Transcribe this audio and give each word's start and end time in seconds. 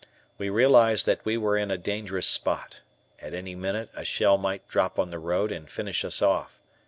We 0.39 0.49
realized 0.49 1.05
that 1.05 1.23
we 1.25 1.37
were 1.37 1.55
in 1.55 1.69
a 1.69 1.77
dangerous 1.77 2.25
spot. 2.25 2.81
At 3.21 3.35
any 3.35 3.53
minute 3.53 3.91
a 3.93 4.03
shell 4.03 4.39
might 4.39 4.67
drop 4.67 4.97
on 4.97 5.11
the 5.11 5.19
road 5.19 5.51
and 5.51 5.69
finish 5.69 6.03
us 6.03 6.23
off. 6.23 6.59